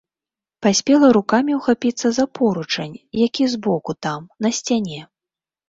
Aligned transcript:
Паспела 0.65 1.07
рукамі 1.17 1.57
ўхапіцца 1.59 2.07
за 2.17 2.25
поручань, 2.41 2.97
які 3.25 3.43
з 3.55 3.63
боку 3.71 3.91
там, 4.09 4.21
на 4.47 4.55
сцяне. 4.61 4.99